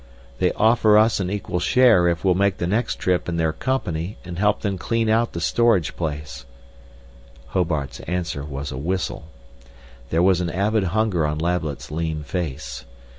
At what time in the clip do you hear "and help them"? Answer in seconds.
4.25-4.79